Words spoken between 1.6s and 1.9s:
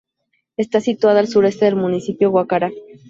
del